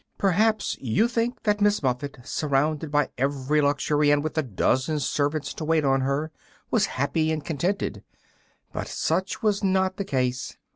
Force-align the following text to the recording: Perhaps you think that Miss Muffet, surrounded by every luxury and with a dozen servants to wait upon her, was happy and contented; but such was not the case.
Perhaps 0.17 0.77
you 0.81 1.07
think 1.07 1.43
that 1.43 1.61
Miss 1.61 1.83
Muffet, 1.83 2.17
surrounded 2.23 2.89
by 2.89 3.09
every 3.19 3.61
luxury 3.61 4.09
and 4.09 4.23
with 4.23 4.35
a 4.35 4.41
dozen 4.41 4.99
servants 4.99 5.53
to 5.53 5.63
wait 5.63 5.83
upon 5.83 6.01
her, 6.01 6.31
was 6.71 6.87
happy 6.97 7.31
and 7.31 7.45
contented; 7.45 8.03
but 8.73 8.87
such 8.87 9.43
was 9.43 9.63
not 9.63 9.97
the 9.97 10.03
case. 10.03 10.57